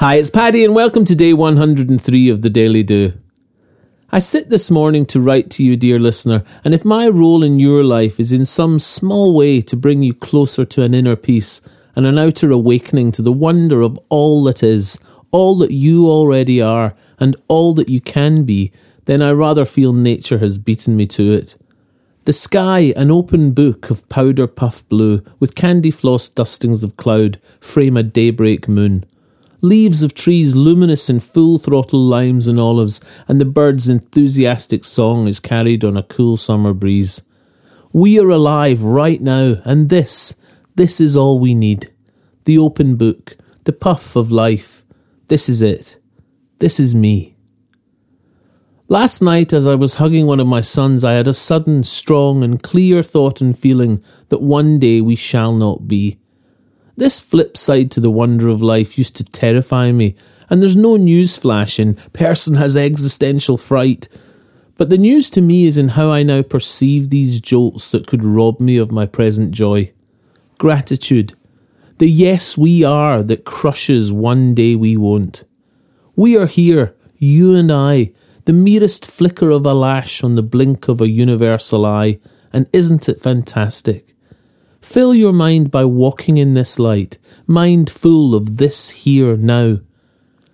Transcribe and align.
Hi, 0.00 0.14
it's 0.14 0.30
Paddy, 0.30 0.64
and 0.64 0.76
welcome 0.76 1.04
to 1.06 1.16
day 1.16 1.32
103 1.32 2.28
of 2.28 2.42
the 2.42 2.50
Daily 2.50 2.84
Do. 2.84 3.14
I 4.12 4.20
sit 4.20 4.48
this 4.48 4.70
morning 4.70 5.04
to 5.06 5.20
write 5.20 5.50
to 5.50 5.64
you, 5.64 5.74
dear 5.76 5.98
listener, 5.98 6.44
and 6.64 6.72
if 6.72 6.84
my 6.84 7.08
role 7.08 7.42
in 7.42 7.58
your 7.58 7.82
life 7.82 8.20
is 8.20 8.30
in 8.30 8.44
some 8.44 8.78
small 8.78 9.34
way 9.34 9.60
to 9.62 9.74
bring 9.74 10.04
you 10.04 10.14
closer 10.14 10.64
to 10.64 10.84
an 10.84 10.94
inner 10.94 11.16
peace 11.16 11.60
and 11.96 12.06
an 12.06 12.16
outer 12.16 12.52
awakening 12.52 13.10
to 13.10 13.22
the 13.22 13.32
wonder 13.32 13.82
of 13.82 13.98
all 14.08 14.44
that 14.44 14.62
is, 14.62 15.00
all 15.32 15.58
that 15.58 15.72
you 15.72 16.06
already 16.06 16.62
are, 16.62 16.94
and 17.18 17.34
all 17.48 17.74
that 17.74 17.88
you 17.88 18.00
can 18.00 18.44
be, 18.44 18.70
then 19.06 19.20
I 19.20 19.32
rather 19.32 19.64
feel 19.64 19.92
nature 19.94 20.38
has 20.38 20.58
beaten 20.58 20.94
me 20.94 21.08
to 21.08 21.32
it. 21.32 21.56
The 22.24 22.32
sky, 22.32 22.92
an 22.94 23.10
open 23.10 23.50
book 23.50 23.90
of 23.90 24.08
powder 24.08 24.46
puff 24.46 24.88
blue, 24.88 25.24
with 25.40 25.56
candy 25.56 25.90
floss 25.90 26.28
dustings 26.28 26.84
of 26.84 26.96
cloud, 26.96 27.40
frame 27.60 27.96
a 27.96 28.04
daybreak 28.04 28.68
moon. 28.68 29.04
Leaves 29.60 30.02
of 30.02 30.14
trees 30.14 30.54
luminous 30.54 31.10
in 31.10 31.18
full 31.18 31.58
throttle 31.58 32.00
limes 32.00 32.46
and 32.46 32.60
olives, 32.60 33.00
and 33.26 33.40
the 33.40 33.44
bird's 33.44 33.88
enthusiastic 33.88 34.84
song 34.84 35.26
is 35.26 35.40
carried 35.40 35.82
on 35.82 35.96
a 35.96 36.02
cool 36.04 36.36
summer 36.36 36.72
breeze. 36.72 37.22
We 37.92 38.20
are 38.20 38.28
alive 38.28 38.84
right 38.84 39.20
now, 39.20 39.56
and 39.64 39.88
this, 39.88 40.40
this 40.76 41.00
is 41.00 41.16
all 41.16 41.40
we 41.40 41.54
need. 41.54 41.90
The 42.44 42.56
open 42.56 42.94
book, 42.94 43.36
the 43.64 43.72
puff 43.72 44.14
of 44.14 44.30
life. 44.30 44.84
This 45.26 45.48
is 45.48 45.60
it. 45.60 45.98
This 46.58 46.78
is 46.78 46.94
me. 46.94 47.34
Last 48.86 49.20
night, 49.20 49.52
as 49.52 49.66
I 49.66 49.74
was 49.74 49.96
hugging 49.96 50.26
one 50.26 50.40
of 50.40 50.46
my 50.46 50.60
sons, 50.60 51.04
I 51.04 51.12
had 51.14 51.28
a 51.28 51.34
sudden, 51.34 51.82
strong, 51.82 52.44
and 52.44 52.62
clear 52.62 53.02
thought 53.02 53.40
and 53.40 53.58
feeling 53.58 54.02
that 54.28 54.40
one 54.40 54.78
day 54.78 55.00
we 55.00 55.16
shall 55.16 55.52
not 55.52 55.88
be. 55.88 56.18
This 56.98 57.20
flip 57.20 57.56
side 57.56 57.92
to 57.92 58.00
the 58.00 58.10
wonder 58.10 58.48
of 58.48 58.60
life 58.60 58.98
used 58.98 59.14
to 59.18 59.24
terrify 59.24 59.92
me, 59.92 60.16
and 60.50 60.60
there's 60.60 60.74
no 60.74 60.96
news 60.96 61.36
flash 61.36 61.78
in 61.78 61.94
person 62.12 62.56
has 62.56 62.76
existential 62.76 63.56
fright. 63.56 64.08
But 64.76 64.90
the 64.90 64.98
news 64.98 65.30
to 65.30 65.40
me 65.40 65.66
is 65.66 65.78
in 65.78 65.90
how 65.90 66.10
I 66.10 66.24
now 66.24 66.42
perceive 66.42 67.08
these 67.08 67.38
jolts 67.38 67.88
that 67.92 68.08
could 68.08 68.24
rob 68.24 68.58
me 68.58 68.78
of 68.78 68.90
my 68.90 69.06
present 69.06 69.52
joy. 69.52 69.92
Gratitude. 70.58 71.34
The 71.98 72.10
yes 72.10 72.58
we 72.58 72.82
are 72.82 73.22
that 73.22 73.44
crushes 73.44 74.12
one 74.12 74.52
day 74.56 74.74
we 74.74 74.96
won't. 74.96 75.44
We 76.16 76.36
are 76.36 76.48
here, 76.48 76.96
you 77.16 77.54
and 77.54 77.70
I, 77.70 78.10
the 78.44 78.52
merest 78.52 79.08
flicker 79.08 79.50
of 79.50 79.64
a 79.64 79.72
lash 79.72 80.24
on 80.24 80.34
the 80.34 80.42
blink 80.42 80.88
of 80.88 81.00
a 81.00 81.08
universal 81.08 81.86
eye, 81.86 82.18
and 82.52 82.66
isn't 82.72 83.08
it 83.08 83.20
fantastic? 83.20 84.07
Fill 84.80 85.14
your 85.14 85.32
mind 85.32 85.70
by 85.70 85.84
walking 85.84 86.38
in 86.38 86.54
this 86.54 86.78
light, 86.78 87.18
mind 87.46 87.90
full 87.90 88.34
of 88.34 88.58
this 88.58 88.90
here 88.90 89.36
now. 89.36 89.78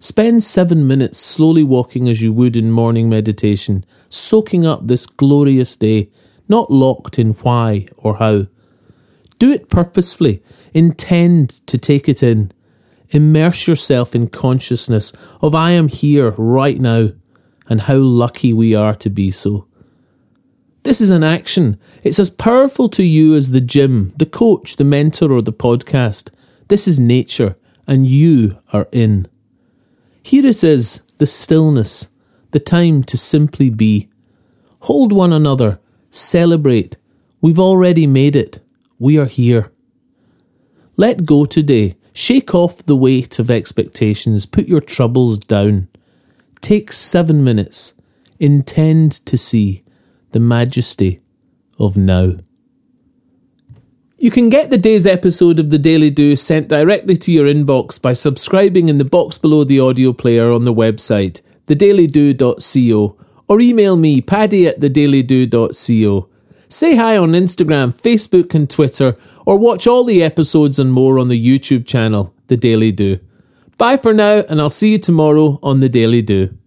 Spend 0.00 0.42
seven 0.42 0.86
minutes 0.86 1.18
slowly 1.18 1.62
walking 1.62 2.08
as 2.08 2.20
you 2.20 2.32
would 2.32 2.56
in 2.56 2.70
morning 2.70 3.08
meditation, 3.08 3.84
soaking 4.08 4.66
up 4.66 4.86
this 4.86 5.06
glorious 5.06 5.76
day, 5.76 6.10
not 6.48 6.70
locked 6.70 7.18
in 7.18 7.30
why 7.30 7.88
or 7.96 8.16
how. 8.16 8.46
Do 9.38 9.52
it 9.52 9.68
purposefully, 9.68 10.42
intend 10.74 11.50
to 11.66 11.78
take 11.78 12.08
it 12.08 12.22
in. 12.22 12.52
Immerse 13.10 13.66
yourself 13.66 14.14
in 14.14 14.28
consciousness 14.28 15.12
of 15.40 15.54
I 15.54 15.70
am 15.70 15.88
here 15.88 16.30
right 16.32 16.78
now, 16.78 17.10
and 17.68 17.82
how 17.82 17.96
lucky 17.96 18.52
we 18.52 18.74
are 18.74 18.94
to 18.96 19.10
be 19.10 19.30
so. 19.30 19.66
This 20.84 21.00
is 21.00 21.10
an 21.10 21.24
action. 21.24 21.78
It's 22.02 22.18
as 22.18 22.30
powerful 22.30 22.88
to 22.90 23.02
you 23.02 23.34
as 23.34 23.50
the 23.50 23.60
gym, 23.60 24.12
the 24.16 24.26
coach, 24.26 24.76
the 24.76 24.84
mentor, 24.84 25.32
or 25.32 25.42
the 25.42 25.52
podcast. 25.52 26.30
This 26.68 26.86
is 26.86 26.98
nature, 27.00 27.56
and 27.86 28.06
you 28.06 28.56
are 28.72 28.88
in. 28.92 29.26
Here 30.22 30.46
it 30.46 30.62
is 30.62 31.02
the 31.18 31.26
stillness, 31.26 32.10
the 32.52 32.60
time 32.60 33.02
to 33.04 33.18
simply 33.18 33.70
be. 33.70 34.08
Hold 34.82 35.12
one 35.12 35.32
another, 35.32 35.80
celebrate. 36.10 36.96
We've 37.40 37.58
already 37.58 38.06
made 38.06 38.36
it. 38.36 38.60
We 38.98 39.18
are 39.18 39.26
here. 39.26 39.72
Let 40.96 41.26
go 41.26 41.44
today. 41.44 41.96
Shake 42.12 42.54
off 42.54 42.84
the 42.84 42.96
weight 42.96 43.38
of 43.38 43.50
expectations. 43.50 44.46
Put 44.46 44.66
your 44.66 44.80
troubles 44.80 45.38
down. 45.38 45.88
Take 46.60 46.92
seven 46.92 47.44
minutes. 47.44 47.94
Intend 48.40 49.12
to 49.26 49.36
see 49.38 49.82
the 50.30 50.40
majesty 50.40 51.20
of 51.78 51.96
now. 51.96 52.34
You 54.20 54.32
can 54.32 54.48
get 54.48 54.70
the 54.70 54.78
day's 54.78 55.06
episode 55.06 55.60
of 55.60 55.70
the 55.70 55.78
Daily 55.78 56.10
Do 56.10 56.34
sent 56.34 56.66
directly 56.68 57.14
to 57.14 57.30
your 57.30 57.46
inbox 57.46 58.02
by 58.02 58.14
subscribing 58.14 58.88
in 58.88 58.98
the 58.98 59.04
box 59.04 59.38
below 59.38 59.62
the 59.62 59.78
audio 59.78 60.12
player 60.12 60.50
on 60.50 60.64
the 60.64 60.74
website, 60.74 61.40
thedailydo.co, 61.68 63.16
or 63.46 63.60
email 63.60 63.96
me, 63.96 64.20
paddy 64.20 64.66
at 64.66 64.80
thedailydo.co. 64.80 66.28
Say 66.68 66.96
hi 66.96 67.16
on 67.16 67.30
Instagram, 67.30 67.94
Facebook, 67.94 68.54
and 68.54 68.68
Twitter, 68.68 69.16
or 69.46 69.56
watch 69.56 69.86
all 69.86 70.02
the 70.02 70.22
episodes 70.22 70.80
and 70.80 70.92
more 70.92 71.18
on 71.18 71.28
the 71.28 71.40
YouTube 71.40 71.86
channel, 71.86 72.34
The 72.48 72.56
Daily 72.56 72.90
Do. 72.90 73.20
Bye 73.78 73.96
for 73.96 74.12
now, 74.12 74.44
and 74.48 74.60
I'll 74.60 74.68
see 74.68 74.90
you 74.92 74.98
tomorrow 74.98 75.60
on 75.62 75.78
The 75.78 75.88
Daily 75.88 76.22
Do. 76.22 76.57